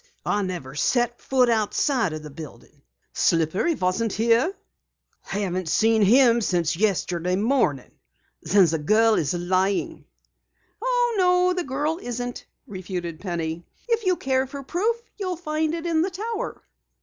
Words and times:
I 0.25 0.41
never 0.41 0.73
set 0.73 1.21
foot 1.21 1.47
outside 1.47 2.11
the 2.13 2.31
building." 2.31 2.81
"Slippery 3.13 3.75
wasn't 3.75 4.13
here?" 4.13 4.51
"Haven't 5.21 5.69
seen 5.69 6.01
him 6.01 6.41
since 6.41 6.75
yesterday 6.75 7.35
morning." 7.35 7.91
"Then 8.41 8.65
the 8.65 8.79
girl 8.79 9.13
is 9.13 9.35
lying!" 9.35 10.05
"Oh, 10.81 11.15
no, 11.19 11.53
the 11.53 11.63
girl 11.67 11.99
isn't," 12.01 12.47
refuted 12.65 13.19
Penny. 13.19 13.63
"If 13.87 14.03
you 14.03 14.15
care 14.15 14.47
for 14.47 14.63
proof 14.63 14.99
you'll 15.19 15.37
find 15.37 15.75
it 15.75 15.85
in 15.85 16.01
the 16.01 16.09
tower." 16.09 16.63